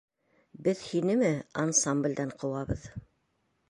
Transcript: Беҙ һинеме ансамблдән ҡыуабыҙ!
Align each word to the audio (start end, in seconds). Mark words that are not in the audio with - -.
Беҙ 0.67 0.81
һинеме 0.93 1.31
ансамблдән 1.67 2.37
ҡыуабыҙ! 2.43 2.93